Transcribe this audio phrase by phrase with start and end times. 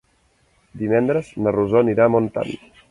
[0.83, 2.57] Divendres na Rosó anirà a Montant.